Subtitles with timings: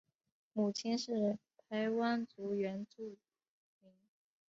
[0.53, 3.03] 母亲是排湾族原住
[3.81, 3.93] 民。